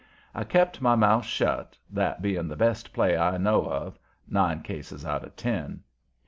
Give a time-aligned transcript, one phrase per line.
[0.33, 5.05] I kept my mouth shut, that being the best play I know of, nine cases
[5.05, 5.83] out of ten.